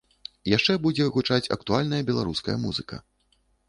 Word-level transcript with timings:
Яшчэ 0.51 0.77
будзе 0.85 1.03
гучаць 1.19 1.51
актуальная 1.59 2.03
беларуская 2.11 2.61
музыка. 2.67 2.95